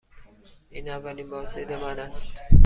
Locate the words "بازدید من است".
1.29-2.31